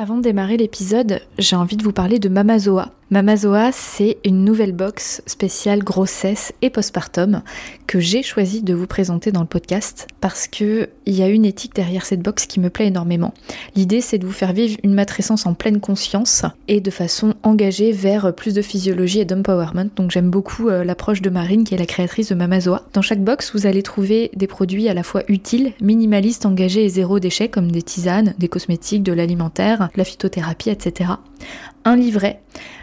Avant 0.00 0.16
de 0.16 0.22
démarrer 0.22 0.56
l'épisode, 0.56 1.20
j'ai 1.36 1.56
envie 1.56 1.76
de 1.76 1.82
vous 1.82 1.92
parler 1.92 2.18
de 2.18 2.30
Mamazoa. 2.30 2.88
Mamazoa, 3.12 3.72
c'est 3.72 4.18
une 4.24 4.44
nouvelle 4.44 4.70
box 4.70 5.20
spéciale 5.26 5.82
grossesse 5.82 6.52
et 6.62 6.70
postpartum 6.70 7.42
que 7.88 7.98
j'ai 7.98 8.22
choisi 8.22 8.62
de 8.62 8.72
vous 8.72 8.86
présenter 8.86 9.32
dans 9.32 9.40
le 9.40 9.48
podcast 9.48 10.06
parce 10.20 10.46
que 10.46 10.88
il 11.06 11.16
y 11.16 11.22
a 11.24 11.28
une 11.28 11.44
éthique 11.44 11.74
derrière 11.74 12.06
cette 12.06 12.22
box 12.22 12.46
qui 12.46 12.60
me 12.60 12.70
plaît 12.70 12.86
énormément. 12.86 13.34
L'idée, 13.74 14.00
c'est 14.00 14.18
de 14.18 14.26
vous 14.26 14.32
faire 14.32 14.52
vivre 14.52 14.78
une 14.84 14.94
matrescence 14.94 15.44
en 15.44 15.54
pleine 15.54 15.80
conscience 15.80 16.44
et 16.68 16.80
de 16.80 16.90
façon 16.92 17.34
engagée 17.42 17.90
vers 17.90 18.32
plus 18.32 18.54
de 18.54 18.62
physiologie 18.62 19.18
et 19.18 19.24
d'empowerment. 19.24 19.90
Donc 19.96 20.12
j'aime 20.12 20.30
beaucoup 20.30 20.68
euh, 20.68 20.84
l'approche 20.84 21.20
de 21.20 21.30
Marine 21.30 21.64
qui 21.64 21.74
est 21.74 21.78
la 21.78 21.86
créatrice 21.86 22.28
de 22.28 22.36
Mamazoa. 22.36 22.84
Dans 22.92 23.02
chaque 23.02 23.24
box, 23.24 23.50
vous 23.56 23.66
allez 23.66 23.82
trouver 23.82 24.30
des 24.36 24.46
produits 24.46 24.88
à 24.88 24.94
la 24.94 25.02
fois 25.02 25.24
utiles, 25.26 25.72
minimalistes, 25.80 26.46
engagés 26.46 26.84
et 26.84 26.88
zéro 26.88 27.18
déchet 27.18 27.48
comme 27.48 27.72
des 27.72 27.82
tisanes, 27.82 28.34
des 28.38 28.46
cosmétiques, 28.46 29.02
de 29.02 29.12
l'alimentaire, 29.12 29.88
la 29.96 30.04
phytothérapie, 30.04 30.70
etc. 30.70 31.10
Un 31.84 31.96
livret 31.96 32.40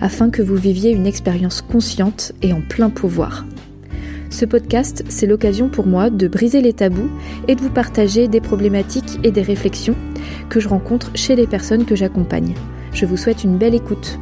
afin 0.00 0.30
que 0.30 0.42
vous 0.42 0.56
viviez 0.56 0.90
une 0.90 1.06
expérience 1.06 1.62
consciente 1.62 2.32
et 2.42 2.52
en 2.52 2.60
plein 2.60 2.90
pouvoir. 2.90 3.44
Ce 4.30 4.44
podcast, 4.44 5.04
c'est 5.08 5.26
l'occasion 5.26 5.68
pour 5.68 5.86
moi 5.86 6.08
de 6.08 6.28
briser 6.28 6.60
les 6.60 6.72
tabous 6.72 7.10
et 7.48 7.56
de 7.56 7.60
vous 7.60 7.70
partager 7.70 8.28
des 8.28 8.40
problématiques 8.40 9.18
et 9.24 9.32
des 9.32 9.42
réflexions 9.42 9.96
que 10.48 10.60
je 10.60 10.68
rencontre 10.68 11.10
chez 11.14 11.34
les 11.34 11.46
personnes 11.46 11.84
que 11.84 11.96
j'accompagne. 11.96 12.54
Je 12.92 13.06
vous 13.06 13.16
souhaite 13.16 13.44
une 13.44 13.58
belle 13.58 13.74
écoute. 13.74 14.18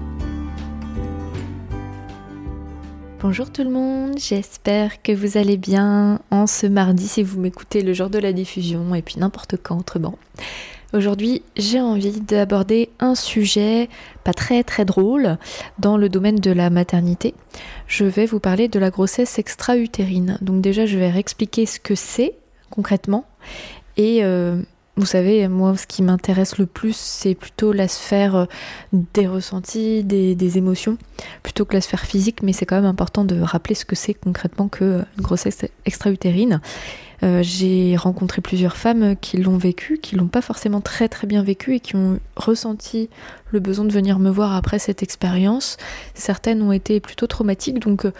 Bonjour 3.20 3.50
tout 3.50 3.64
le 3.64 3.70
monde, 3.70 4.14
j'espère 4.16 5.02
que 5.02 5.12
vous 5.12 5.36
allez 5.36 5.56
bien 5.56 6.20
en 6.30 6.46
ce 6.46 6.66
mardi 6.66 7.08
si 7.08 7.22
vous 7.22 7.40
m'écoutez 7.40 7.82
le 7.82 7.92
jour 7.92 8.10
de 8.10 8.18
la 8.18 8.32
diffusion 8.32 8.94
et 8.94 9.02
puis 9.02 9.16
n'importe 9.18 9.56
quand 9.60 9.76
autrement. 9.76 10.16
Aujourd'hui, 10.94 11.42
j'ai 11.54 11.82
envie 11.82 12.18
d'aborder 12.18 12.88
un 12.98 13.14
sujet 13.14 13.90
pas 14.24 14.32
très 14.32 14.64
très 14.64 14.86
drôle 14.86 15.36
dans 15.78 15.98
le 15.98 16.08
domaine 16.08 16.36
de 16.36 16.50
la 16.50 16.70
maternité. 16.70 17.34
Je 17.86 18.04
vais 18.04 18.24
vous 18.24 18.40
parler 18.40 18.68
de 18.68 18.78
la 18.78 18.88
grossesse 18.88 19.38
extra-utérine. 19.38 20.38
Donc 20.40 20.62
déjà, 20.62 20.86
je 20.86 20.96
vais 20.96 21.10
réexpliquer 21.10 21.66
ce 21.66 21.78
que 21.78 21.94
c'est 21.94 22.32
concrètement. 22.70 23.26
Et 23.98 24.24
euh, 24.24 24.62
vous 24.96 25.04
savez, 25.04 25.46
moi, 25.46 25.76
ce 25.76 25.86
qui 25.86 26.02
m'intéresse 26.02 26.56
le 26.56 26.64
plus, 26.64 26.96
c'est 26.96 27.34
plutôt 27.34 27.72
la 27.72 27.86
sphère 27.86 28.34
euh, 28.34 28.46
des 28.92 29.26
ressentis, 29.26 30.04
des, 30.04 30.34
des, 30.34 30.56
émotions, 30.56 30.96
plutôt 31.42 31.66
que 31.66 31.74
la 31.74 31.82
sphère 31.82 32.06
physique. 32.06 32.42
Mais 32.42 32.54
c'est 32.54 32.64
quand 32.64 32.76
même 32.76 32.86
important 32.86 33.26
de 33.26 33.38
rappeler 33.38 33.74
ce 33.74 33.84
que 33.84 33.94
c'est 33.94 34.14
concrètement 34.14 34.68
qu'une 34.68 35.04
grossesse 35.18 35.66
extra-utérine. 35.84 36.62
Euh, 37.22 37.42
j'ai 37.42 37.96
rencontré 37.96 38.40
plusieurs 38.40 38.76
femmes 38.76 39.16
qui 39.16 39.38
l'ont 39.38 39.56
vécu, 39.56 39.98
qui 39.98 40.14
l'ont 40.14 40.28
pas 40.28 40.42
forcément 40.42 40.80
très 40.80 41.08
très 41.08 41.26
bien 41.26 41.42
vécu 41.42 41.74
et 41.74 41.80
qui 41.80 41.96
ont 41.96 42.20
ressenti 42.36 43.10
le 43.50 43.60
besoin 43.60 43.84
de 43.84 43.92
venir 43.92 44.18
me 44.18 44.30
voir 44.30 44.54
après 44.54 44.78
cette 44.78 45.02
expérience. 45.02 45.76
Certaines 46.14 46.62
ont 46.62 46.72
été 46.72 47.00
plutôt 47.00 47.26
traumatiques, 47.26 47.80
donc 47.80 48.04
euh, 48.04 48.12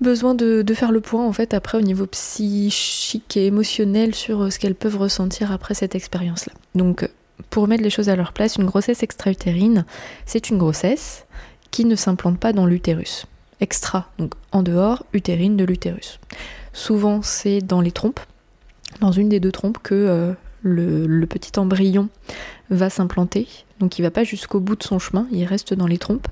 besoin 0.00 0.34
de, 0.34 0.64
faire 0.74 0.92
le 0.92 1.00
point 1.00 1.26
en 1.26 1.32
fait 1.32 1.54
après 1.54 1.78
au 1.78 1.80
niveau 1.80 2.06
psychique 2.06 3.36
et 3.36 3.46
émotionnel 3.46 4.14
sur 4.14 4.42
euh, 4.42 4.50
ce 4.50 4.58
qu'elles 4.58 4.74
peuvent 4.74 4.98
ressentir 4.98 5.50
après 5.50 5.74
cette 5.74 5.94
expérience-là. 5.94 6.52
Donc 6.74 7.08
pour 7.50 7.68
mettre 7.68 7.82
les 7.82 7.90
choses 7.90 8.10
à 8.10 8.16
leur 8.16 8.32
place, 8.32 8.56
une 8.56 8.66
grossesse 8.66 9.02
extra-utérine, 9.02 9.86
c'est 10.26 10.50
une 10.50 10.58
grossesse 10.58 11.24
qui 11.70 11.84
ne 11.84 11.96
s'implante 11.96 12.38
pas 12.38 12.52
dans 12.52 12.66
l'utérus. 12.66 13.26
Extra, 13.60 14.10
donc 14.18 14.34
en 14.52 14.62
dehors, 14.62 15.04
utérine 15.12 15.56
de 15.56 15.64
l'utérus. 15.64 16.18
Souvent, 16.74 17.22
c'est 17.22 17.60
dans 17.60 17.80
les 17.80 17.92
trompes, 17.92 18.18
dans 19.00 19.12
une 19.12 19.28
des 19.28 19.38
deux 19.38 19.52
trompes, 19.52 19.78
que 19.80 19.94
euh, 19.94 20.32
le, 20.62 21.24
petit 21.26 21.56
embryon 21.58 22.08
va 22.68 22.90
s'implanter. 22.90 23.46
Donc, 23.78 23.98
il 24.00 24.02
va 24.02 24.10
pas 24.10 24.24
jusqu'au 24.24 24.58
bout 24.58 24.74
de 24.74 24.82
son 24.82 24.98
chemin, 24.98 25.28
il 25.30 25.44
reste 25.44 25.72
dans 25.72 25.86
les 25.86 25.98
trompes. 25.98 26.26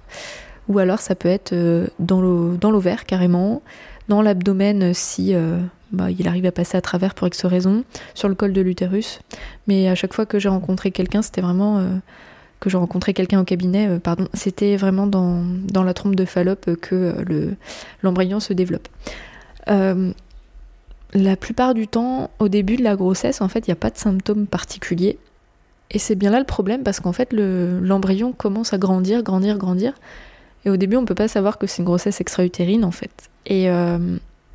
Ou 0.69 0.81
alors, 0.81 0.99
ça 0.99 1.15
peut 1.15 1.29
être 1.29 1.53
euh, 1.53 1.87
dans 2.01 2.21
l'ovaire 2.21 3.07
carrément, 3.07 3.63
dans 4.09 4.21
l'abdomen 4.21 4.93
si 4.95 5.33
euh, 5.33 5.61
bah, 5.93 6.11
il 6.11 6.27
arrive 6.27 6.47
à 6.47 6.53
passer 6.53 6.77
à 6.77 6.81
travers 6.81 7.15
pour 7.15 7.29
X 7.29 7.47
raison, 7.47 7.85
sur 8.15 8.29
le 8.29 8.35
col 8.35 8.53
de 8.53 8.61
l'utérus. 8.61 9.21
Mais 9.69 9.89
à 9.89 9.95
chaque 9.95 10.13
fois 10.13 10.27
que 10.27 10.41
j'ai 10.41 10.49
rencontré 10.49 10.91
quelqu'un, 10.91 11.23
c'était 11.23 11.41
vraiment 11.41 11.87
que 12.59 12.69
j'ai 12.69 12.79
rencontré 12.79 13.15
quelqu'un 13.15 13.41
au 13.41 13.45
cabinet, 13.45 14.01
pardon, 14.01 14.27
c'était 14.35 14.77
vraiment 14.77 15.07
dans, 15.07 15.45
dans, 15.45 15.83
la 15.85 15.95
trompe 15.95 16.15
de 16.15 16.25
Fallope 16.25 16.77
que 16.81 17.55
l'embryon 18.03 18.39
se 18.39 18.53
développe 18.53 18.89
la 21.15 21.37
plupart 21.37 21.75
du 21.75 21.89
temps, 21.89 22.31
au 22.39 22.49
début 22.49 22.77
de 22.77 22.83
la 22.83 22.97
grossesse, 22.97 23.41
en 23.41 23.49
fait, 23.49 23.67
il 23.67 23.71
n'y 23.71 23.75
a 23.75 23.77
pas 23.77 23.91
de 23.91 23.99
symptômes 23.99 24.47
particuliers. 24.47 25.19
Et 25.91 25.99
c'est 25.99 26.15
bien 26.15 26.31
là 26.31 26.39
le 26.39 26.47
problème 26.47 26.83
parce 26.83 27.01
qu'en 27.01 27.13
fait, 27.13 27.33
l'embryon 27.33 28.33
commence 28.33 28.73
à 28.73 28.79
grandir, 28.79 29.23
grandir, 29.23 29.59
grandir. 29.59 29.93
Et 30.65 30.71
au 30.71 30.77
début, 30.77 30.97
on 30.97 31.03
ne 31.03 31.07
peut 31.07 31.15
pas 31.15 31.29
savoir 31.29 31.59
que 31.59 31.67
c'est 31.67 31.79
une 31.79 31.85
grossesse 31.85 32.21
extra-utérine, 32.21 32.85
en 32.85 32.91
fait. 32.91 33.11
Et 33.45 33.69
euh, 33.69 33.99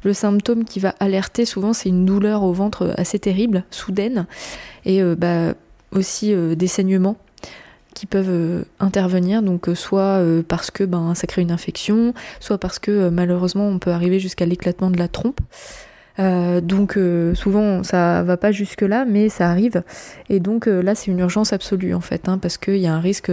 le 0.03 0.13
symptôme 0.13 0.65
qui 0.65 0.79
va 0.79 0.95
alerter 0.99 1.45
souvent, 1.45 1.73
c'est 1.73 1.89
une 1.89 2.05
douleur 2.05 2.43
au 2.43 2.53
ventre 2.53 2.93
assez 2.97 3.19
terrible, 3.19 3.63
soudaine. 3.69 4.25
Et 4.85 5.03
euh, 5.03 5.15
bah, 5.15 5.53
aussi 5.91 6.33
euh, 6.33 6.55
des 6.55 6.67
saignements 6.67 7.17
qui 7.93 8.05
peuvent 8.05 8.63
intervenir, 8.79 9.41
donc 9.41 9.69
soit 9.73 10.21
parce 10.47 10.69
que 10.69 10.83
ben, 10.83 11.15
ça 11.15 11.25
crée 11.25 11.41
une 11.41 11.49
infection, 11.49 12.13
soit 12.39 12.59
parce 12.59 12.77
que 12.77 13.09
malheureusement 13.09 13.67
on 13.67 13.79
peut 13.79 13.89
arriver 13.89 14.19
jusqu'à 14.19 14.45
l'éclatement 14.45 14.91
de 14.91 14.99
la 14.99 15.07
trompe. 15.07 15.39
Euh, 16.19 16.61
donc 16.61 16.97
euh, 16.97 17.35
souvent 17.35 17.83
ça 17.83 18.23
va 18.23 18.37
pas 18.37 18.51
jusque 18.51 18.81
là, 18.81 19.05
mais 19.05 19.29
ça 19.29 19.49
arrive. 19.49 19.83
Et 20.29 20.39
donc 20.39 20.67
euh, 20.67 20.81
là 20.81 20.95
c'est 20.95 21.11
une 21.11 21.19
urgence 21.19 21.53
absolue 21.53 21.93
en 21.93 22.01
fait, 22.01 22.27
hein, 22.27 22.37
parce 22.37 22.57
qu'il 22.57 22.77
y 22.77 22.87
a 22.87 22.93
un 22.93 22.99
risque 22.99 23.31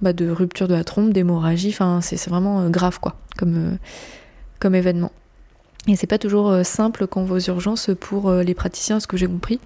bah, 0.00 0.12
de 0.12 0.28
rupture 0.28 0.68
de 0.68 0.74
la 0.74 0.84
trompe, 0.84 1.12
d'hémorragie. 1.12 1.70
Enfin 1.70 2.00
c'est 2.00 2.28
vraiment 2.28 2.68
grave 2.70 2.98
quoi, 3.00 3.16
comme 3.38 3.78
comme 4.58 4.74
événement. 4.74 5.12
Et 5.88 5.96
c'est 5.96 6.06
pas 6.06 6.18
toujours 6.18 6.64
simple 6.64 7.08
quand 7.08 7.24
vos 7.24 7.40
urgences 7.40 7.90
pour 7.98 8.30
les 8.32 8.54
praticiens, 8.54 9.00
ce 9.00 9.08
que 9.08 9.16
j'ai 9.16 9.26
compris 9.26 9.58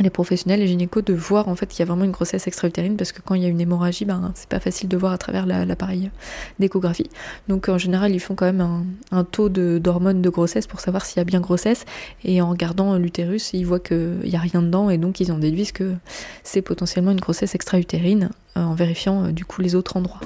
les 0.00 0.10
professionnels, 0.10 0.60
les 0.60 0.66
gynécos, 0.66 1.04
de 1.04 1.14
voir 1.14 1.48
en 1.48 1.54
fait 1.54 1.66
qu'il 1.66 1.80
y 1.80 1.82
a 1.82 1.86
vraiment 1.86 2.04
une 2.04 2.10
grossesse 2.10 2.46
extra-utérine 2.46 2.96
parce 2.96 3.12
que 3.12 3.20
quand 3.22 3.34
il 3.34 3.42
y 3.42 3.46
a 3.46 3.48
une 3.48 3.60
hémorragie, 3.60 4.04
ben, 4.04 4.32
c'est 4.34 4.48
pas 4.48 4.60
facile 4.60 4.88
de 4.88 4.96
voir 4.96 5.12
à 5.12 5.18
travers 5.18 5.46
l'appareil 5.46 6.10
d'échographie. 6.58 7.08
Donc 7.48 7.68
en 7.68 7.78
général, 7.78 8.12
ils 8.12 8.20
font 8.20 8.34
quand 8.34 8.46
même 8.46 8.86
un, 9.12 9.24
taux 9.24 9.48
d'hormones 9.48 10.22
de, 10.22 10.30
grossesse 10.30 10.66
pour 10.66 10.80
savoir 10.80 11.04
s'il 11.04 11.18
y 11.18 11.20
a 11.20 11.24
bien 11.24 11.40
grossesse 11.40 11.84
et 12.24 12.42
en 12.42 12.50
regardant 12.50 12.96
l'utérus, 12.96 13.52
ils 13.52 13.64
voient 13.64 13.80
qu'il 13.80 14.20
n'y 14.24 14.36
a 14.36 14.40
rien 14.40 14.62
dedans 14.62 14.90
et 14.90 14.98
donc 14.98 15.20
ils 15.20 15.30
en 15.30 15.38
déduisent 15.38 15.72
que 15.72 15.94
c'est 16.42 16.62
potentiellement 16.62 17.12
une 17.12 17.20
grossesse 17.20 17.54
extra-utérine 17.54 18.30
euh, 18.56 18.62
en 18.62 18.74
vérifiant 18.74 19.24
euh, 19.24 19.32
du 19.32 19.44
coup 19.44 19.62
les 19.62 19.74
autres 19.74 19.96
endroits. 19.96 20.20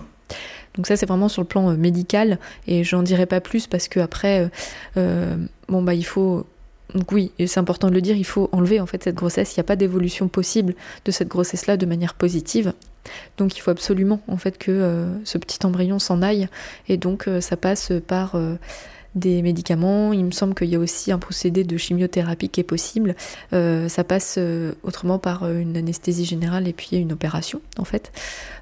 Donc 0.75 0.87
ça 0.87 0.97
c'est 0.97 1.07
vraiment 1.07 1.29
sur 1.29 1.43
le 1.43 1.49
plan 1.49 1.71
euh, 1.71 1.77
médical 1.77 2.39
et 2.67 2.85
j'en 2.85 3.03
dirai 3.03 3.27
pas 3.27 3.41
plus 3.41 3.67
parce 3.67 3.89
que 3.89 4.01
après 4.01 4.51
bon 4.95 5.83
bah 5.83 5.95
il 5.95 6.05
faut 6.05 6.47
donc 6.95 7.13
oui, 7.13 7.33
c'est 7.39 7.61
important 7.61 7.89
de 7.89 7.95
le 7.95 8.01
dire, 8.01 8.17
il 8.17 8.25
faut 8.25 8.49
enlever 8.53 8.81
en 8.81 8.87
fait 8.87 9.05
cette 9.05 9.15
grossesse. 9.15 9.55
Il 9.55 9.59
n'y 9.59 9.63
a 9.63 9.65
pas 9.65 9.77
d'évolution 9.77 10.29
possible 10.29 10.75
de 11.05 11.11
cette 11.11 11.29
grossesse-là 11.29 11.77
de 11.77 11.85
manière 11.85 12.15
positive. 12.15 12.73
Donc 13.37 13.57
il 13.57 13.61
faut 13.61 13.71
absolument 13.71 14.21
en 14.29 14.37
fait 14.37 14.59
que 14.59 14.71
euh, 14.71 15.25
ce 15.25 15.39
petit 15.39 15.65
embryon 15.65 15.99
s'en 15.99 16.23
aille. 16.23 16.49
Et 16.89 16.97
donc 16.97 17.29
euh, 17.29 17.41
ça 17.41 17.57
passe 17.57 17.93
par 18.07 18.35
euh, 18.35 18.55
des 19.15 19.43
médicaments. 19.43 20.13
Il 20.13 20.25
me 20.25 20.31
semble 20.31 20.55
qu'il 20.55 20.69
y 20.69 20.77
a 20.77 20.79
aussi 20.79 21.13
un 21.13 21.19
procédé 21.19 21.65
de 21.65 21.77
chimiothérapie 21.77 22.49
qui 22.49 22.61
est 22.61 22.65
possible. 22.65 23.15
Euh, 23.53 23.89
ça 23.89 24.05
passe 24.05 24.37
euh, 24.39 24.73
autrement 24.83 25.19
par 25.19 25.51
une 25.51 25.77
anesthésie 25.77 26.25
générale 26.25 26.69
et 26.69 26.73
puis 26.73 26.97
une 26.97 27.13
opération 27.13 27.61
en 27.79 27.85
fait. 27.85 28.13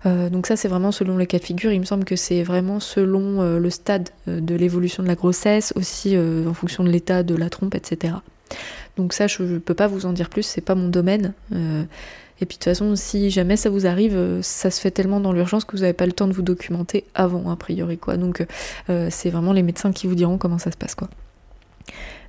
donc 0.04 0.46
ça 0.46 0.56
c'est 0.56 0.68
vraiment 0.68 0.92
selon 0.92 1.16
les 1.16 1.26
cas 1.26 1.38
de 1.38 1.44
figure. 1.44 1.72
Il 1.72 1.80
me 1.80 1.84
semble 1.84 2.04
que 2.04 2.16
c'est 2.16 2.42
vraiment 2.42 2.80
selon 2.80 3.58
le 3.58 3.70
stade 3.70 4.10
de 4.26 4.54
l'évolution 4.54 5.02
de 5.02 5.08
la 5.08 5.14
grossesse, 5.14 5.72
aussi 5.76 6.16
en 6.16 6.54
fonction 6.54 6.84
de 6.84 6.90
l'état 6.90 7.22
de 7.22 7.34
la 7.34 7.50
trompe, 7.50 7.74
etc. 7.74 8.14
Donc 8.96 9.12
ça 9.12 9.26
je 9.26 9.42
ne 9.42 9.58
peux 9.58 9.74
pas 9.74 9.86
vous 9.86 10.06
en 10.06 10.12
dire 10.12 10.30
plus, 10.30 10.42
c'est 10.42 10.60
pas 10.60 10.74
mon 10.74 10.88
domaine. 10.88 11.34
Et 12.40 12.46
puis 12.46 12.58
de 12.58 12.64
toute 12.64 12.64
façon, 12.64 12.96
si 12.96 13.30
jamais 13.30 13.56
ça 13.56 13.70
vous 13.70 13.86
arrive, 13.86 14.14
euh, 14.14 14.42
ça 14.42 14.70
se 14.70 14.80
fait 14.80 14.90
tellement 14.90 15.20
dans 15.20 15.32
l'urgence 15.32 15.64
que 15.64 15.74
vous 15.74 15.82
n'avez 15.82 15.94
pas 15.94 16.06
le 16.06 16.12
temps 16.12 16.28
de 16.28 16.34
vous 16.34 16.42
documenter 16.42 17.04
avant, 17.14 17.50
a 17.50 17.56
priori, 17.56 17.96
quoi. 17.96 18.16
Donc 18.16 18.46
euh, 18.90 19.08
c'est 19.10 19.30
vraiment 19.30 19.52
les 19.52 19.62
médecins 19.62 19.92
qui 19.92 20.06
vous 20.06 20.14
diront 20.14 20.36
comment 20.36 20.58
ça 20.58 20.70
se 20.70 20.76
passe, 20.76 20.94
quoi. 20.94 21.08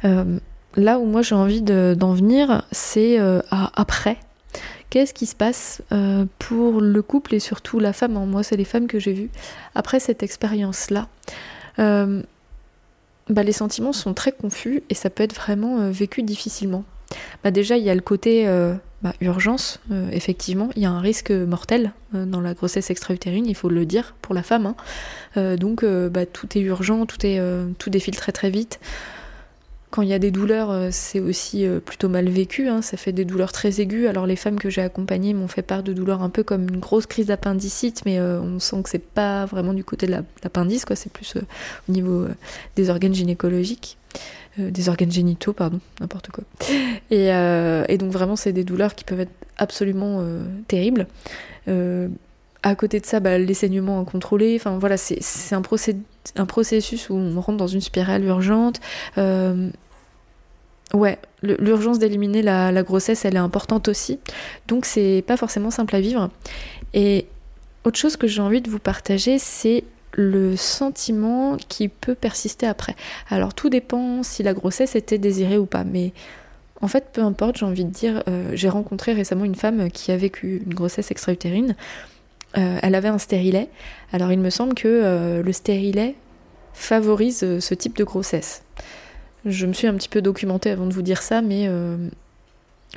Euh, 0.05 0.39
là 0.75 0.99
où 0.99 1.05
moi 1.05 1.23
j'ai 1.23 1.35
envie 1.35 1.61
d'en 1.61 2.13
venir, 2.13 2.63
c'est 2.71 3.17
après. 3.49 4.17
Qu'est-ce 4.89 5.13
qui 5.13 5.25
se 5.25 5.35
passe 5.35 5.81
pour 6.39 6.79
le 6.79 7.01
couple 7.01 7.35
et 7.35 7.39
surtout 7.39 7.79
la 7.79 7.91
femme 7.91 8.13
Moi, 8.25 8.43
c'est 8.43 8.55
les 8.55 8.63
femmes 8.63 8.87
que 8.87 8.99
j'ai 8.99 9.11
vues 9.11 9.29
après 9.75 9.99
cette 9.99 10.23
expérience-là. 10.23 11.07
Bah, 13.29 13.43
les 13.43 13.51
sentiments 13.51 13.93
sont 13.93 14.13
très 14.13 14.31
confus 14.31 14.83
et 14.89 14.93
ça 14.93 15.09
peut 15.09 15.23
être 15.23 15.35
vraiment 15.35 15.89
vécu 15.89 16.23
difficilement. 16.23 16.83
Bah, 17.43 17.51
déjà, 17.51 17.77
il 17.77 17.83
y 17.83 17.89
a 17.89 17.95
le 17.95 18.01
côté 18.01 18.47
bah, 19.03 19.13
urgence, 19.21 19.79
euh, 19.91 20.09
effectivement, 20.11 20.69
il 20.75 20.81
y 20.81 20.87
a 20.87 20.89
un 20.89 20.99
risque 20.99 21.29
mortel 21.29 21.93
euh, 22.15 22.25
dans 22.25 22.41
la 22.41 22.55
grossesse 22.55 22.89
extra-utérine, 22.89 23.45
il 23.45 23.53
faut 23.53 23.69
le 23.69 23.85
dire 23.85 24.15
pour 24.23 24.33
la 24.33 24.41
femme. 24.41 24.65
Hein. 24.65 24.75
Euh, 25.37 25.55
donc 25.55 25.85
bah, 25.85 26.25
tout 26.25 26.57
est 26.57 26.61
urgent, 26.61 27.05
tout, 27.05 27.23
est, 27.23 27.39
tout 27.77 27.91
défile 27.91 28.15
très 28.15 28.31
très 28.31 28.49
vite. 28.49 28.79
Quand 29.89 30.01
il 30.01 30.09
y 30.09 30.13
a 30.13 30.19
des 30.19 30.31
douleurs, 30.31 30.91
c'est 30.91 31.21
aussi 31.21 31.65
plutôt 31.85 32.09
mal 32.09 32.27
vécu, 32.27 32.67
hein. 32.67 32.81
ça 32.81 32.97
fait 32.97 33.13
des 33.13 33.23
douleurs 33.23 33.53
très 33.53 33.79
aiguës. 33.79 34.09
Alors 34.09 34.27
les 34.27 34.35
femmes 34.35 34.59
que 34.59 34.69
j'ai 34.69 34.81
accompagnées 34.81 35.33
m'ont 35.33 35.47
fait 35.47 35.61
part 35.61 35.81
de 35.81 35.93
douleurs 35.93 36.21
un 36.21 36.29
peu 36.29 36.43
comme 36.43 36.63
une 36.63 36.79
grosse 36.79 37.05
crise 37.05 37.27
d'appendicite, 37.27 38.01
mais 38.05 38.19
on 38.19 38.59
sent 38.59 38.83
que 38.83 38.89
c'est 38.89 38.99
pas 38.99 39.45
vraiment 39.45 39.73
du 39.73 39.85
côté 39.85 40.05
de 40.05 40.11
l'appendice, 40.43 40.83
quoi. 40.83 40.97
c'est 40.97 41.11
plus 41.11 41.35
au 41.37 41.91
niveau 41.91 42.25
des 42.75 42.89
organes 42.89 43.13
gynécologiques. 43.13 43.97
Euh, 44.59 44.71
des 44.71 44.89
organes 44.89 45.11
génitaux, 45.11 45.53
pardon, 45.53 45.79
n'importe 45.99 46.29
quoi. 46.29 46.43
Euh, 47.11 47.85
et, 47.87 47.97
donc 47.97 48.11
vraiment, 48.11 48.35
c'est 48.35 48.53
des 48.53 48.63
douleurs 48.63 48.95
qui 48.95 49.03
peuvent 49.03 49.19
être 49.19 49.31
absolument 49.57 50.19
euh, 50.19 50.43
terribles. 50.67 51.07
à 52.63 52.75
côté 52.75 52.99
de 52.99 53.05
ça, 53.05 53.19
bah, 53.19 53.37
les 53.37 53.53
saignements 53.53 53.99
incontrôlés, 53.99 54.55
enfin 54.59 54.77
voilà, 54.77 54.97
c'est 54.97 55.53
un, 55.53 55.61
un, 56.35 56.45
processus 56.45 57.09
où 57.09 57.15
on 57.15 57.39
rentre 57.39 57.57
dans 57.57 57.67
une 57.67 57.81
spirale 57.81 58.23
urgente. 58.23 58.79
ouais, 60.93 61.19
l'urgence 61.41 61.99
d'éliminer 61.99 62.41
la, 62.41 62.71
la, 62.71 62.83
grossesse, 62.83 63.25
elle 63.25 63.35
est 63.35 63.39
importante 63.39 63.87
aussi. 63.87 64.19
Donc 64.67 64.85
c'est 64.85 65.23
pas 65.25 65.37
forcément 65.37 65.71
simple 65.71 65.95
à 65.95 66.01
vivre. 66.01 66.29
Et 66.93 67.27
autre 67.83 67.97
chose 67.97 68.17
que 68.17 68.27
j'ai 68.27 68.41
envie 68.41 68.61
de 68.61 68.69
vous 68.69 68.79
partager, 68.79 69.39
c'est 69.39 69.83
le 70.17 70.55
sentiment 70.55 71.57
qui 71.69 71.87
peut 71.87 72.15
persister 72.15 72.65
après. 72.65 72.95
Alors 73.29 73.53
tout 73.53 73.69
dépend 73.69 74.23
si 74.23 74.43
la 74.43 74.53
grossesse 74.53 74.95
était 74.95 75.17
désirée 75.17 75.57
ou 75.57 75.65
pas, 75.65 75.83
mais 75.83 76.11
en 76.81 76.87
fait 76.87 77.05
peu 77.13 77.21
importe, 77.21 77.57
j'ai 77.57 77.65
envie 77.65 77.85
de 77.85 77.91
dire, 77.91 78.23
euh, 78.27 78.51
j'ai 78.53 78.67
rencontré 78.67 79.13
récemment 79.13 79.45
une 79.45 79.55
femme 79.55 79.89
qui 79.91 80.11
a 80.11 80.17
vécu 80.17 80.63
une 80.65 80.73
grossesse 80.73 81.11
extra-utérine. 81.11 81.75
Euh, 82.57 82.79
elle 82.81 82.95
avait 82.95 83.07
un 83.07 83.17
stérilet. 83.17 83.69
Alors 84.11 84.31
il 84.31 84.39
me 84.39 84.49
semble 84.49 84.73
que 84.73 84.87
euh, 84.87 85.43
le 85.43 85.51
stérilet 85.53 86.15
favorise 86.73 87.59
ce 87.59 87.73
type 87.73 87.97
de 87.97 88.03
grossesse. 88.03 88.63
Je 89.45 89.65
me 89.65 89.73
suis 89.73 89.87
un 89.87 89.93
petit 89.93 90.09
peu 90.09 90.21
documentée 90.21 90.71
avant 90.71 90.85
de 90.85 90.93
vous 90.93 91.01
dire 91.01 91.21
ça, 91.21 91.41
mais 91.41 91.69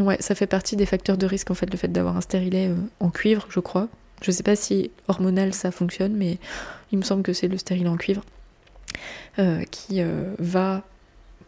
ouais, 0.00 0.16
ça 0.20 0.34
fait 0.34 0.46
partie 0.46 0.76
des 0.76 0.84
facteurs 0.84 1.16
de 1.16 1.26
risque 1.26 1.50
en 1.50 1.54
fait, 1.54 1.70
le 1.70 1.78
fait 1.78 1.88
d'avoir 1.88 2.16
un 2.16 2.20
stérilet 2.20 2.70
en 2.98 3.10
cuivre, 3.10 3.46
je 3.48 3.60
crois. 3.60 3.88
Je 4.22 4.30
sais 4.30 4.42
pas 4.42 4.56
si 4.56 4.90
hormonal 5.08 5.54
ça 5.54 5.70
fonctionne, 5.70 6.14
mais 6.14 6.38
il 6.92 6.98
me 6.98 7.04
semble 7.04 7.22
que 7.22 7.32
c'est 7.32 7.48
le 7.48 7.56
stérile 7.56 7.88
en 7.88 7.96
cuivre 7.96 8.22
euh, 9.38 9.62
qui 9.70 10.02
euh, 10.02 10.34
va 10.38 10.82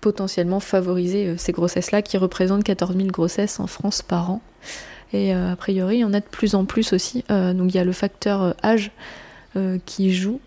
potentiellement 0.00 0.60
favoriser 0.60 1.26
euh, 1.26 1.36
ces 1.36 1.52
grossesses-là, 1.52 2.00
qui 2.00 2.16
représentent 2.16 2.64
14 2.64 2.96
000 2.96 3.08
grossesses 3.08 3.60
en 3.60 3.66
France 3.66 4.02
par 4.02 4.30
an. 4.30 4.40
Et 5.12 5.32
a 5.32 5.56
priori, 5.56 5.96
il 5.96 6.00
y 6.00 6.04
en 6.04 6.14
a 6.14 6.20
de 6.20 6.26
plus 6.30 6.54
en 6.54 6.64
plus 6.64 6.92
aussi. 6.92 7.24
donc 7.28 7.72
il 7.72 7.74
y 7.74 7.78
a 7.78 7.84
le 7.84 7.92
facteur 7.92 8.54
âge 8.64 8.90
qui 9.84 10.12
joue. 10.12 10.40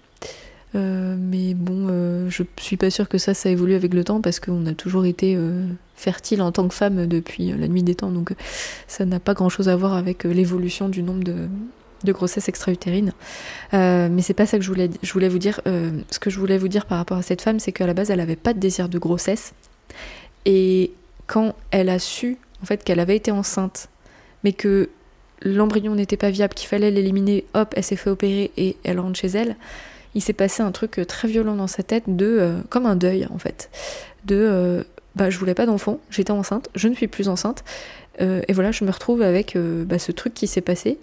mais 0.73 1.53
bon, 1.53 1.87
je 2.29 2.43
suis 2.57 2.77
pas 2.77 2.89
sûre 2.89 3.07
que 3.07 3.17
ça, 3.17 3.33
ça 3.33 3.49
évolue 3.49 3.75
avec 3.75 3.93
le 3.93 4.03
temps 4.03 4.21
parce 4.21 4.39
qu'on 4.39 4.65
a 4.65 4.73
toujours 4.73 5.05
été 5.05 5.37
fertile 5.95 6.41
en 6.41 6.51
tant 6.51 6.67
que 6.67 6.73
femme 6.73 7.05
depuis 7.05 7.51
la 7.51 7.67
nuit 7.67 7.83
des 7.83 7.95
temps. 7.95 8.09
Donc 8.09 8.33
ça 8.87 9.05
n'a 9.05 9.19
pas 9.19 9.35
grand 9.35 9.49
chose 9.49 9.69
à 9.69 9.75
voir 9.75 9.93
avec 9.93 10.23
l'évolution 10.23 10.89
du 10.89 11.03
nombre 11.03 11.23
de, 11.23 11.47
de 12.05 12.13
grossesse 12.13 12.47
extra-utérine. 12.47 13.11
Euh, 13.73 14.07
mais 14.09 14.21
c'est 14.21 14.33
pas 14.33 14.45
ça 14.45 14.57
que 14.57 14.63
je 14.63 14.69
voulais, 14.69 14.89
je 15.01 15.11
voulais 15.11 15.27
vous 15.27 15.39
dire. 15.39 15.59
Euh, 15.67 15.91
ce 16.09 16.19
que 16.19 16.29
je 16.29 16.39
voulais 16.39 16.57
vous 16.57 16.69
dire 16.69 16.85
par 16.85 16.99
rapport 16.99 17.17
à 17.17 17.21
cette 17.21 17.41
femme, 17.41 17.59
c'est 17.59 17.73
qu'à 17.73 17.85
la 17.85 17.93
base, 17.93 18.09
elle 18.09 18.21
avait 18.21 18.37
pas 18.37 18.53
de 18.53 18.59
désir 18.59 18.87
de 18.87 18.97
grossesse. 18.97 19.53
Et 20.45 20.91
quand 21.27 21.55
elle 21.71 21.89
a 21.89 21.99
su, 21.99 22.37
en 22.61 22.65
fait, 22.65 22.83
qu'elle 22.83 23.01
avait 23.01 23.17
été 23.17 23.31
enceinte, 23.31 23.89
mais 24.45 24.53
que 24.53 24.89
l'embryon 25.41 25.95
n'était 25.95 26.15
pas 26.15 26.29
viable, 26.29 26.53
qu'il 26.53 26.69
fallait 26.69 26.91
l'éliminer, 26.91 27.43
hop, 27.53 27.73
elle 27.75 27.83
s'est 27.83 27.97
fait 27.97 28.09
opérer 28.09 28.51
et 28.55 28.77
elle 28.85 29.01
rentre 29.01 29.19
chez 29.19 29.27
elle. 29.27 29.57
Il 30.13 30.21
s'est 30.21 30.31
passé 30.31 30.63
un 30.63 30.71
truc 30.71 31.01
très 31.05 31.27
violent 31.27 31.55
dans 31.55 31.67
sa 31.67 31.83
tête, 31.83 32.03
de 32.07 32.25
euh, 32.25 32.61
comme 32.69 32.85
un 32.85 32.95
deuil 32.95 33.27
en 33.29 33.37
fait, 33.37 33.69
de 34.23 34.85
bah 35.15 35.29
je 35.29 35.37
voulais 35.37 35.53
pas 35.53 35.65
d'enfant, 35.65 35.99
j'étais 36.09 36.31
enceinte, 36.31 36.69
je 36.75 36.87
ne 36.87 36.93
suis 36.93 37.07
plus 37.07 37.27
enceinte, 37.27 37.65
et 38.19 38.53
voilà, 38.53 38.71
je 38.71 38.85
me 38.85 38.91
retrouve 38.91 39.21
avec 39.21 39.57
bah, 39.57 39.99
ce 39.99 40.13
truc 40.13 40.33
qui 40.33 40.47
s'est 40.47 40.61
passé 40.61 40.97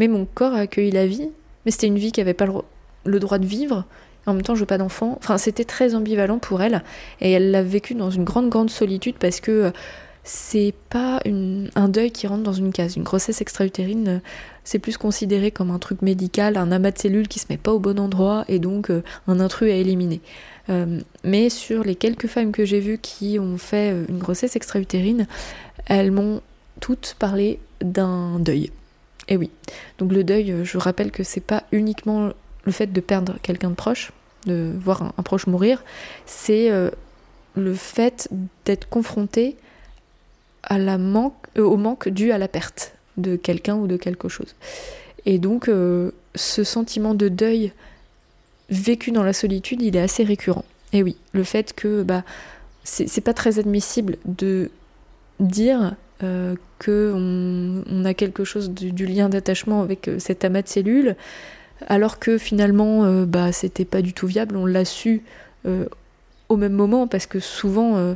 mais 0.00 0.08
mon 0.08 0.24
corps 0.24 0.54
a 0.54 0.60
accueilli 0.60 0.90
la 0.90 1.06
vie, 1.06 1.28
mais 1.64 1.70
c'était 1.70 1.86
une 1.86 1.98
vie 1.98 2.10
qui 2.10 2.20
n'avait 2.20 2.34
pas 2.34 2.46
le, 3.04 3.20
droit 3.20 3.38
de 3.38 3.46
vivre. 3.46 3.84
En 4.26 4.32
même 4.32 4.42
temps, 4.42 4.54
je 4.54 4.60
veux 4.60 4.66
pas 4.66 4.78
d'enfant. 4.78 5.16
Enfin, 5.18 5.36
c'était 5.36 5.64
très 5.64 5.94
ambivalent 5.94 6.38
pour 6.38 6.62
elle, 6.62 6.82
et 7.20 7.30
elle 7.30 7.50
l'a 7.50 7.62
vécu 7.62 7.94
dans 7.94 8.10
une 8.10 8.24
grande, 8.24 8.48
grande 8.48 8.70
solitude 8.70 9.16
parce 9.20 9.40
que 9.40 9.50
euh, 9.50 9.70
c'est 10.24 10.74
pas 10.90 11.20
un 11.24 11.88
deuil 11.88 12.10
qui 12.10 12.26
rentre 12.26 12.42
dans 12.42 12.52
une 12.52 12.72
case. 12.72 12.96
Une 12.96 13.02
grossesse 13.02 13.40
extra-utérine, 13.40 14.08
euh, 14.08 14.18
c'est 14.64 14.78
plus 14.78 14.96
considéré 14.96 15.50
comme 15.50 15.70
un 15.70 15.78
truc 15.78 16.02
médical, 16.02 16.56
un 16.56 16.70
amas 16.72 16.90
de 16.90 16.98
cellules 16.98 17.28
qui 17.28 17.38
se 17.38 17.46
met 17.50 17.56
pas 17.56 17.72
au 17.72 17.78
bon 17.78 17.98
endroit 17.98 18.44
et 18.48 18.58
donc 18.58 18.90
euh, 18.90 19.02
un 19.26 19.40
intrus 19.40 19.70
à 19.70 19.74
éliminer. 19.74 20.20
mais 21.24 21.50
sur 21.50 21.82
les 21.82 21.96
quelques 21.96 22.28
femmes 22.28 22.52
que 22.52 22.64
j'ai 22.64 22.78
vues 22.78 22.98
qui 22.98 23.40
ont 23.40 23.58
fait 23.58 23.92
une 24.08 24.18
grossesse 24.18 24.54
extra-utérine, 24.54 25.26
elles 25.86 26.12
m'ont 26.12 26.42
toutes 26.78 27.16
parlé 27.18 27.58
d'un 27.80 28.38
deuil. 28.38 28.70
Et 29.26 29.36
oui. 29.36 29.50
Donc 29.98 30.12
le 30.12 30.22
deuil, 30.22 30.54
je 30.62 30.78
rappelle 30.78 31.10
que 31.10 31.24
c'est 31.24 31.40
pas 31.40 31.64
uniquement 31.72 32.30
le 32.64 32.72
fait 32.72 32.92
de 32.92 33.00
perdre 33.00 33.36
quelqu'un 33.42 33.70
de 33.70 33.74
proche, 33.74 34.12
de 34.46 34.72
voir 34.78 35.02
un, 35.02 35.22
proche 35.22 35.46
mourir, 35.46 35.82
c'est 36.26 36.70
euh, 36.70 36.90
le 37.54 37.74
fait 37.74 38.28
d'être 38.64 38.88
confronté 38.88 39.56
à 40.62 40.78
la 40.78 40.98
manque, 40.98 41.34
euh, 41.58 41.62
au 41.62 41.76
manque 41.76 42.08
dû 42.08 42.32
à 42.32 42.38
la 42.38 42.48
perte 42.48 42.94
de 43.16 43.36
quelqu'un 43.36 43.76
ou 43.76 43.86
de 43.86 43.96
quelque 43.96 44.28
chose. 44.28 44.54
Et 45.26 45.38
donc 45.38 45.68
euh, 45.68 46.10
ce 46.34 46.64
sentiment 46.64 47.14
de 47.14 47.28
deuil 47.28 47.72
vécu 48.70 49.10
dans 49.10 49.22
la 49.22 49.32
solitude, 49.32 49.82
il 49.82 49.96
est 49.96 50.00
assez 50.00 50.24
récurrent. 50.24 50.64
Et 50.92 51.02
oui, 51.02 51.16
le 51.32 51.44
fait 51.44 51.72
que 51.72 52.02
bah 52.02 52.24
c'est 52.82 53.20
pas 53.20 53.34
très 53.34 53.58
admissible 53.58 54.16
de 54.24 54.70
dire 55.38 55.94
euh, 56.22 56.56
qu'on 56.84 57.84
on 57.86 58.04
a 58.04 58.14
quelque 58.14 58.42
chose 58.42 58.70
du, 58.70 59.06
lien 59.06 59.28
d'attachement 59.28 59.82
avec 59.82 60.10
cet 60.18 60.44
amas 60.44 60.62
de 60.62 60.68
cellules, 60.68 61.14
alors 61.86 62.18
que 62.18 62.36
finalement, 62.38 63.24
bah, 63.24 63.52
c'était 63.52 63.84
pas 63.84 64.02
du 64.02 64.12
tout 64.12 64.26
viable. 64.26 64.56
On 64.56 64.66
l'a 64.66 64.84
su 64.84 65.22
au 66.48 66.56
même 66.56 66.72
moment 66.72 67.06
parce 67.06 67.26
que 67.26 67.38
souvent. 67.38 68.14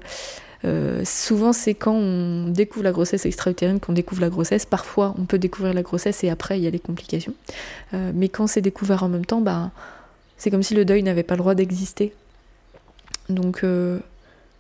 Souvent, 1.05 1.53
c'est 1.53 1.75
quand 1.75 1.95
on 1.95 2.49
découvre 2.49 2.85
la 2.85 2.93
grossesse 2.93 3.27
extra-utérine 3.27 3.81
qu'on 3.81 3.93
découvre 3.93 4.21
la 4.21 4.31
grossesse. 4.31 4.67
Parfois, 4.67 5.15
on 5.19 5.25
peut 5.25 5.39
découvrir 5.39 5.75
la 5.75 5.83
grossesse 5.83 6.25
et 6.25 6.31
après, 6.31 6.59
il 6.59 6.65
y 6.65 6.67
a 6.67 6.71
les 6.71 6.79
complications. 6.79 7.35
mais 7.93 8.29
quand 8.29 8.47
c'est 8.47 8.63
découvert 8.63 9.03
en 9.03 9.09
même 9.09 9.27
temps, 9.27 9.41
bah, 9.41 9.71
c'est 10.39 10.51
comme 10.51 10.63
si 10.63 10.75
le 10.75 10.85
deuil 10.85 11.03
n'avait 11.03 11.23
pas 11.23 11.35
le 11.35 11.41
droit 11.41 11.55
d'exister. 11.55 12.15
Donc, 13.29 13.65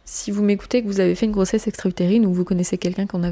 si 0.07 0.31
vous 0.31 0.43
m'écoutez 0.43 0.83
que 0.83 0.87
vous 0.87 1.01
avez 1.01 1.15
fait 1.15 1.25
une 1.25 1.33
grossesse 1.33 1.67
extra-utérine 1.67 2.27
ou 2.27 2.35
vous 2.35 2.45
connaissez 2.45 2.77
quelqu'un 2.77 3.07
qui 3.07 3.17
en, 3.17 3.23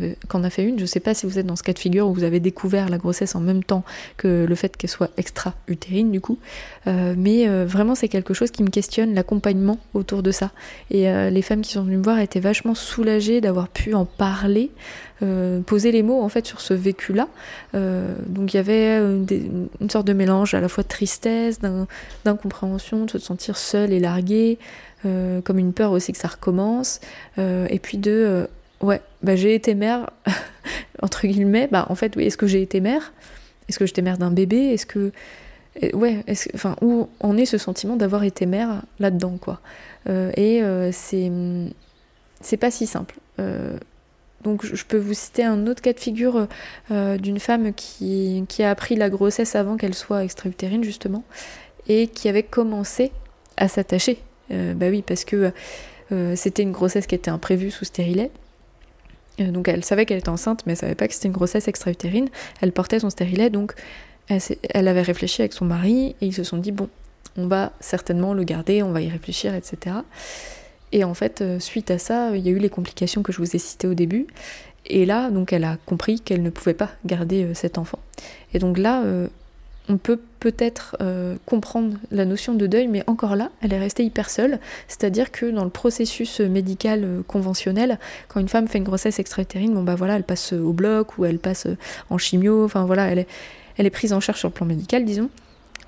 a 0.45 0.50
fait 0.50 0.64
une, 0.64 0.79
je 0.79 0.83
ne 0.83 0.87
sais 0.87 1.00
pas 1.00 1.12
si 1.12 1.26
vous 1.26 1.38
êtes 1.38 1.45
dans 1.45 1.57
ce 1.57 1.62
cas 1.62 1.75
de 1.75 1.79
figure 1.79 2.09
où 2.09 2.14
vous 2.14 2.25
avez 2.25 2.41
découvert 2.41 2.88
la 2.88 2.97
grossesse 2.97 3.35
en 3.35 3.41
même 3.41 3.62
temps 3.62 3.85
que 4.17 4.47
le 4.49 4.55
fait 4.55 4.75
qu'elle 4.76 4.88
soit 4.88 5.11
extra-utérine 5.19 6.11
du 6.11 6.23
coup, 6.23 6.38
euh, 6.87 7.14
mais 7.17 7.47
euh, 7.47 7.67
vraiment 7.67 7.95
c'est 7.95 8.09
quelque 8.09 8.33
chose 8.33 8.50
qui 8.50 8.62
me 8.62 8.71
questionne, 8.71 9.14
l'accompagnement 9.14 9.79
autour 9.93 10.23
de 10.23 10.31
ça. 10.31 10.50
Et 10.91 11.11
euh, 11.11 11.29
les 11.29 11.43
femmes 11.43 11.61
qui 11.61 11.73
sont 11.73 11.83
venues 11.83 11.99
me 11.99 12.02
voir 12.02 12.19
étaient 12.21 12.41
vachement 12.41 12.75
soulagées 12.75 13.43
d'avoir 13.43 13.69
pu 13.69 13.95
en 13.95 14.07
parler, 14.07 14.71
poser 15.67 15.93
les 15.93 16.02
mots 16.02 16.21
en 16.21 16.29
fait 16.29 16.49
sur 16.49 16.61
ce 16.61 16.75
vécu-là. 16.75 17.29
donc 17.75 18.52
il 18.52 18.57
y 18.57 18.59
avait 18.59 18.99
une 18.99 19.88
sorte 19.88 20.05
de 20.05 20.14
mélange 20.14 20.55
à 20.55 20.61
la 20.61 20.69
fois 20.69 20.83
de 20.83 20.88
tristesse, 20.88 21.61
d'incompréhension, 22.25 23.05
de 23.05 23.11
se 23.12 23.19
sentir 23.21 23.57
seule 23.57 23.93
et 23.93 24.00
larguée. 24.00 24.59
Comme 25.02 25.59
une 25.59 25.73
peur 25.73 25.92
aussi 25.92 26.12
que 26.12 26.18
ça 26.18 26.28
recommence, 26.28 27.00
et 27.38 27.78
puis 27.82 27.99
de 27.99 28.49
ouais, 28.82 29.00
bah, 29.23 29.37
j'ai 29.37 29.54
été 29.54 29.75
mère, 29.75 30.11
entre 31.02 31.26
guillemets, 31.26 31.68
bah 31.71 31.87
en 31.88 31.94
fait, 31.94 32.14
oui, 32.16 32.25
est-ce 32.25 32.37
que 32.37 32.47
j'ai 32.47 32.62
été 32.62 32.80
mère? 32.80 33.12
Est-ce 33.68 33.78
que 33.78 33.87
j'étais 33.87 34.02
mère 34.02 34.18
d'un 34.18 34.30
bébé? 34.30 34.56
Est-ce 34.56 34.87
que. 34.87 35.12
Ouais, 35.94 36.23
enfin, 36.54 36.76
où 36.82 37.09
en 37.21 37.38
est 37.38 37.47
ce 37.47 37.56
sentiment 37.56 37.97
d'avoir 37.97 38.25
été 38.25 38.44
mère 38.44 38.82
là-dedans, 38.99 39.38
quoi? 39.40 39.61
Euh, 40.09 40.30
et 40.37 40.62
euh, 40.62 40.90
c'est. 40.92 41.30
Pas 42.59 42.71
si 42.71 42.87
simple. 42.87 43.16
Euh, 43.38 43.78
donc 44.42 44.66
je 44.66 44.85
peux 44.85 44.99
vous 44.99 45.14
citer 45.14 45.44
un 45.44 45.68
autre 45.68 45.80
cas 45.80 45.92
de 45.92 46.00
figure 46.00 46.49
d'une 46.90 47.38
femme 47.38 47.73
qui, 47.73 48.44
qui, 48.49 48.64
a 48.64 48.71
appris 48.71 48.97
la 48.97 49.09
grossesse 49.09 49.54
avant 49.54 49.76
qu'elle 49.76 49.94
soit 49.94 50.25
extra-utérine 50.25 50.82
justement 50.82 51.23
et 51.87 52.09
qui 52.09 52.28
avait 52.28 52.42
commencé 52.42 53.12
à 53.56 53.68
s'attacher. 53.68 54.18
Bah 54.50 54.87
oui, 54.88 55.02
parce 55.06 55.25
que 55.25 55.52
c'était 56.34 56.62
une 56.62 56.72
grossesse 56.72 57.06
qui 57.06 57.14
était 57.14 57.30
imprévue 57.30 57.70
sous 57.70 57.84
stérilet. 57.84 58.30
Euh, 59.40 59.50
donc 59.50 59.68
elle 59.68 59.84
savait 59.84 60.06
qu'elle 60.06 60.18
était 60.18 60.28
enceinte, 60.28 60.62
mais 60.66 60.72
elle 60.72 60.78
savait 60.78 60.94
pas 60.94 61.08
que 61.08 61.14
c'était 61.14 61.28
une 61.28 61.34
grossesse 61.34 61.68
extra-utérine. 61.68 62.28
Elle 62.61 62.72
portait 62.72 63.00
son 63.00 63.11
stérilet, 63.11 63.50
donc 63.50 63.75
elle, 64.28 64.88
avait 64.88 65.02
réfléchi 65.02 65.42
avec 65.42 65.52
son 65.52 65.64
mari 65.64 66.14
et 66.20 66.26
ils 66.26 66.34
se 66.34 66.44
sont 66.44 66.56
dit 66.56 66.72
bon, 66.72 66.88
on 67.37 67.46
va 67.46 67.72
certainement 67.80 68.34
le 68.34 68.44
garder, 68.44 68.82
on 68.82 68.92
va 68.92 69.00
y 69.00 69.08
réfléchir, 69.08 69.54
etc. 69.54 69.96
Et 70.92 71.04
en 71.04 71.14
fait, 71.14 71.40
euh, 71.40 71.58
suite 71.58 71.90
à 71.90 71.99
ça, 71.99 72.37
il 72.37 72.46
y 72.46 72.49
a 72.49 72.52
eu 72.52 72.58
les 72.58 72.68
complications 72.68 73.22
que 73.22 73.32
je 73.32 73.38
vous 73.38 73.56
ai 73.56 73.58
citées 73.58 73.87
au 73.87 73.94
début. 73.94 74.26
Et 74.87 75.06
là, 75.06 75.30
donc, 75.30 75.52
elle 75.52 75.64
a 75.64 75.78
compris 75.87 76.20
qu'elle 76.20 76.42
ne 76.42 76.50
pouvait 76.50 76.75
pas 76.75 76.90
garder 77.06 77.44
euh, 77.44 77.54
cet 77.54 77.78
enfant. 77.78 77.99
Et 78.52 78.58
donc 78.58 78.76
là, 78.76 79.02
on 79.92 79.99
peut 79.99 80.18
peut-être 80.40 80.96
euh, 81.00 81.37
comprendre 81.44 81.99
la 82.11 82.25
notion 82.25 82.54
de 82.54 82.66
deuil, 82.66 82.88
mais 82.88 83.04
encore 83.06 83.37
là, 83.37 83.50
elle 83.61 83.75
est 83.75 83.78
restée 83.78 84.04
hyper 84.04 84.30
seule. 84.30 84.58
C'est-à-dire 84.88 85.30
que 85.30 85.46
dans 85.46 85.64
le 85.64 85.70
processus 85.70 86.40
médical 86.40 87.04
euh, 87.04 87.22
conventionnel, 87.26 87.99
quand 88.28 88.40
une 88.40 88.49
femme 88.49 88.68
fait 88.68 88.78
une 88.78 88.84
grossesse 88.84 89.18
extra-utérine, 89.18 89.75
bon 89.75 89.82
bah 89.82 89.94
voilà, 89.94 90.16
elle 90.16 90.25
passe 90.25 90.54
au 90.54 90.72
bloc 90.72 91.18
ou 91.18 91.26
elle 91.26 91.38
passe 91.38 91.66
euh, 91.66 91.76
en 92.08 92.16
chimio, 92.16 92.64
enfin 92.64 92.87
voilà, 92.87 93.06
elle 93.08 93.18
est, 93.18 93.28
elle 93.76 93.84
est 93.84 93.90
prise 93.90 94.14
en 94.14 94.20
charge 94.20 94.38
sur 94.38 94.49
le 94.49 94.54
plan 94.54 94.66
médical, 94.66 95.04
disons. 95.04 95.28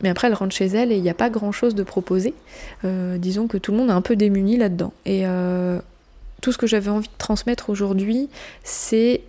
Mais 0.02 0.10
après, 0.10 0.28
elle 0.28 0.34
rentre 0.34 0.54
chez 0.54 0.66
elle 0.66 0.92
et 0.92 0.96
il 0.96 1.02
n'y 1.02 1.10
a 1.10 1.14
pas 1.14 1.30
grand-chose 1.30 1.74
de 1.74 1.84
proposé. 1.84 2.34
disons 2.82 3.46
que 3.46 3.56
tout 3.58 3.70
le 3.70 3.78
monde 3.78 3.90
est 3.90 3.92
un 3.92 4.00
peu 4.00 4.16
démuni 4.16 4.56
là-dedans. 4.56 4.92
Et 5.06 5.22
tout 6.40 6.50
ce 6.50 6.58
que 6.58 6.66
j'avais 6.66 6.90
envie 6.90 7.06
de 7.06 7.12
transmettre 7.16 7.70
aujourd'hui, 7.70 8.28
c'est 8.64 9.20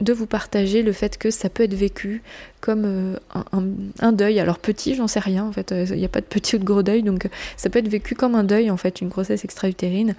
de 0.00 0.12
vous 0.12 0.26
partager 0.26 0.82
le 0.82 0.92
fait 0.92 1.18
que 1.18 1.30
ça 1.30 1.48
peut 1.48 1.62
être 1.62 1.74
vécu 1.74 2.22
comme 2.60 2.84
euh, 2.84 3.16
un, 4.00 4.12
deuil. 4.12 4.40
Alors 4.40 4.58
petit, 4.58 4.94
j'en 4.94 5.06
sais 5.06 5.20
rien 5.20 5.44
en 5.44 5.52
fait, 5.52 5.70
il 5.70 5.92
euh, 5.92 5.96
n'y 5.96 6.04
a 6.04 6.08
pas 6.08 6.20
de 6.20 6.26
petit 6.26 6.56
ou 6.56 6.58
de 6.58 6.64
gros 6.64 6.82
deuil, 6.82 7.02
donc 7.02 7.26
euh, 7.26 7.28
ça 7.56 7.70
peut 7.70 7.78
être 7.78 7.88
vécu 7.88 8.14
comme 8.14 8.34
un 8.34 8.42
deuil 8.42 8.70
en 8.70 8.76
fait, 8.76 9.00
une 9.00 9.08
grossesse 9.08 9.44
extra-utérine. 9.44 10.14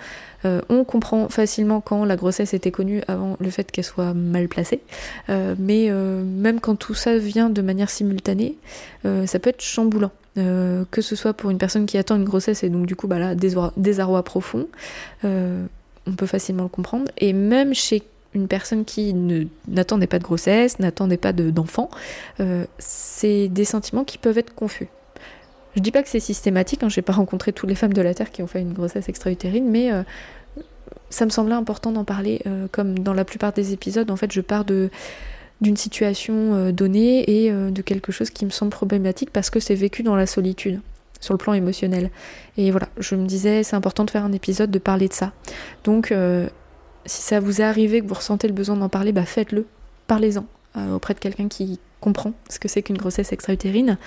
on 0.69 0.83
comprend 0.83 1.27
facilement 1.27 1.81
quand 1.81 2.05
la 2.05 2.15
grossesse 2.15 2.53
était 2.53 2.71
connue 2.71 3.01
avant 3.07 3.35
le 3.39 3.49
fait 3.49 3.71
qu'elle 3.71 3.83
soit 3.83 4.13
mal 4.13 4.47
placée, 4.47 4.79
mais 5.27 5.89
même 5.89 6.59
quand 6.59 6.75
tout 6.75 6.93
ça 6.93 7.17
vient 7.17 7.49
de 7.49 7.63
manière 7.63 7.89
simultanée, 7.89 8.55
ça 9.03 9.39
peut 9.39 9.49
être 9.49 9.61
chamboulant. 9.61 10.11
que 10.35 11.01
ce 11.01 11.15
soit 11.15 11.33
pour 11.33 11.49
une 11.49 11.57
personne 11.57 11.87
qui 11.87 11.97
attend 11.97 12.15
une 12.15 12.25
grossesse 12.25 12.63
et 12.63 12.69
donc 12.69 12.85
du 12.85 12.95
coup 12.95 13.07
bah 13.07 13.17
là 13.17 13.33
désarroi 13.75 14.21
profond, 14.23 14.67
on 15.23 16.11
peut 16.15 16.27
facilement 16.27 16.63
le 16.63 16.69
comprendre, 16.69 17.05
et 17.17 17.33
même 17.33 17.73
chez 17.73 18.03
une 18.35 18.47
personne 18.47 18.85
qui 18.85 19.15
n'attendait 19.67 20.07
pas 20.07 20.19
de 20.19 20.23
grossesse, 20.23 20.79
n'attendait 20.79 21.17
pas 21.17 21.33
d'enfant, 21.33 21.89
euh, 22.39 22.65
c'est 22.77 23.47
des 23.47 23.65
sentiments 23.65 24.03
qui 24.03 24.17
peuvent 24.17 24.37
être 24.37 24.53
confus. 24.53 24.87
Je 25.75 25.81
dis 25.81 25.91
pas 25.91 26.03
que 26.03 26.09
c'est 26.09 26.19
systématique, 26.19 26.83
hein, 26.83 26.89
j'ai 26.89 27.01
pas 27.01 27.13
rencontré 27.13 27.51
toutes 27.51 27.69
les 27.69 27.75
femmes 27.75 27.93
de 27.93 28.01
la 28.01 28.13
Terre 28.13 28.31
qui 28.31 28.43
ont 28.43 28.47
fait 28.47 28.61
une 28.61 28.73
grossesse 28.73 29.09
extra-utérine, 29.09 29.69
mais 29.69 29.91
euh, 29.91 30.03
ça 31.09 31.25
me 31.25 31.31
semblait 31.31 31.55
important 31.55 31.91
d'en 31.91 32.05
parler, 32.05 32.41
euh, 32.45 32.67
comme 32.71 32.99
dans 32.99 33.13
la 33.13 33.25
plupart 33.25 33.53
des 33.53 33.73
épisodes, 33.73 34.11
en 34.11 34.15
fait 34.15 34.31
je 34.31 34.41
pars 34.41 34.65
d'une 34.65 35.77
situation 35.77 36.71
donnée 36.71 37.45
et 37.45 37.51
de 37.51 37.81
quelque 37.81 38.11
chose 38.11 38.29
qui 38.29 38.45
me 38.45 38.51
semble 38.51 38.71
problématique 38.71 39.31
parce 39.31 39.49
que 39.49 39.59
c'est 39.59 39.75
vécu 39.75 40.03
dans 40.03 40.15
la 40.15 40.27
solitude 40.27 40.81
sur 41.21 41.33
le 41.33 41.37
plan 41.37 41.53
émotionnel. 41.53 42.11
Et 42.57 42.71
voilà, 42.71 42.89
je 42.99 43.15
me 43.15 43.25
disais, 43.25 43.63
c'est 43.63 43.75
important 43.75 44.03
de 44.03 44.11
faire 44.11 44.25
un 44.25 44.33
épisode, 44.33 44.69
de 44.69 44.79
parler 44.79 45.07
de 45.07 45.13
ça. 45.13 45.31
Donc, 45.85 46.13
si 47.05 47.21
ça 47.21 47.39
vous 47.39 47.61
est 47.61 47.63
arrivé, 47.63 48.01
que 48.01 48.07
vous 48.07 48.13
ressentez 48.13 48.47
le 48.47 48.53
besoin 48.53 48.75
d'en 48.75 48.89
parler, 48.89 49.11
bah 49.11 49.25
faites-le. 49.25 49.65
Parlez-en 50.07 50.45
euh, 50.77 50.95
auprès 50.95 51.13
de 51.13 51.19
quelqu'un 51.19 51.47
qui 51.47 51.79
comprend 52.01 52.33
ce 52.49 52.59
que 52.59 52.67
c'est 52.67 52.81
qu'une 52.81 52.97
grossesse 52.97 53.31
extra-utérine. 53.31 53.97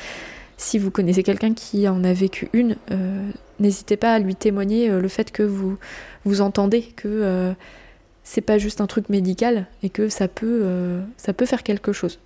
Si 0.57 0.79
vous 0.79 0.91
connaissez 0.91 1.23
quelqu'un 1.23 1.55
qui 1.55 1.89
en 1.89 2.03
a 2.05 2.13
vécu 2.13 2.49
une, 2.53 2.77
euh, 2.91 3.31
n'hésitez 3.61 3.97
pas 3.97 4.15
à 4.15 4.19
lui 4.19 4.35
témoigner 4.35 4.91
euh, 4.91 5.01
le 5.01 5.09
fait 5.09 5.31
que 5.31 5.43
vous, 5.43 5.79
vous 6.25 6.41
entendez 6.41 6.83
que 6.83 7.55
c'est 8.25 8.41
pas 8.41 8.59
juste 8.59 8.81
un 8.81 8.87
truc 8.87 9.09
médical 9.09 9.67
et 9.83 9.89
que 9.89 10.09
ça 10.09 10.29
peut, 10.29 11.01
ça 11.17 11.33
peut 11.33 11.47
faire 11.47 11.63
quelque 11.63 11.93
chose. 11.93 12.19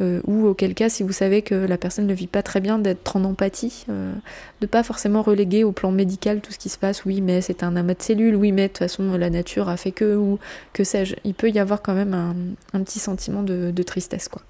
Euh, 0.00 0.20
ou 0.26 0.46
auquel 0.46 0.74
cas, 0.74 0.88
si 0.88 1.02
vous 1.02 1.12
savez 1.12 1.42
que 1.42 1.54
la 1.54 1.76
personne 1.76 2.06
ne 2.06 2.14
vit 2.14 2.26
pas 2.26 2.42
très 2.42 2.60
bien, 2.60 2.78
d'être 2.78 3.16
en 3.16 3.24
empathie, 3.24 3.84
euh, 3.90 4.12
de 4.60 4.66
pas 4.66 4.82
forcément 4.82 5.22
reléguer 5.22 5.64
au 5.64 5.72
plan 5.72 5.92
médical 5.92 6.40
tout 6.40 6.52
ce 6.52 6.58
qui 6.58 6.68
se 6.68 6.78
passe. 6.78 7.04
Oui, 7.04 7.20
mais 7.20 7.40
c'est 7.40 7.62
un 7.62 7.76
amas 7.76 7.94
de 7.94 8.02
cellules. 8.02 8.36
Oui, 8.36 8.52
mais 8.52 8.62
de 8.62 8.68
toute 8.68 8.78
façon 8.78 9.16
la 9.16 9.30
nature 9.30 9.68
a 9.68 9.76
fait 9.76 9.92
que 9.92 10.16
ou 10.16 10.38
que 10.72 10.84
sais-je. 10.84 11.16
Il 11.24 11.34
peut 11.34 11.50
y 11.50 11.58
avoir 11.58 11.82
quand 11.82 11.94
même 11.94 12.14
un, 12.72 12.82
petit 12.82 12.98
sentiment 12.98 13.42
de, 13.42 13.82
tristesse, 13.82 14.28
quoi. 14.28 14.42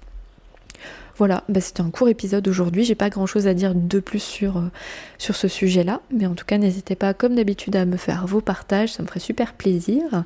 Voilà, 1.17 1.43
bah 1.49 1.61
c'était 1.61 1.81
un 1.81 1.91
court 1.91 2.09
épisode 2.09 2.47
aujourd'hui. 2.47 2.83
J'ai 2.83 2.95
pas 2.95 3.09
grand 3.09 3.27
chose 3.27 3.45
à 3.45 3.53
dire 3.53 3.75
de 3.75 3.99
plus 3.99 4.23
sur, 4.23 4.57
euh, 4.57 4.71
sur 5.19 5.35
ce 5.35 5.47
sujet-là, 5.47 6.01
mais 6.11 6.25
en 6.25 6.33
tout 6.33 6.45
cas, 6.45 6.57
n'hésitez 6.57 6.95
pas, 6.95 7.13
comme 7.13 7.35
d'habitude, 7.35 7.75
à 7.75 7.85
me 7.85 7.97
faire 7.97 8.25
vos 8.25 8.41
partages, 8.41 8.93
ça 8.93 9.03
me 9.03 9.07
ferait 9.07 9.19
super 9.19 9.53
plaisir. 9.53 10.23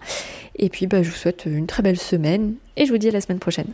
Et 0.55 0.69
puis, 0.69 0.87
bah, 0.87 1.03
je 1.03 1.09
vous 1.09 1.17
souhaite 1.17 1.45
une 1.47 1.67
très 1.67 1.83
belle 1.83 1.99
semaine 1.99 2.53
et 2.77 2.85
je 2.85 2.91
vous 2.91 2.97
dis 2.97 3.09
à 3.09 3.11
la 3.11 3.19
semaine 3.19 3.39
prochaine. 3.39 3.73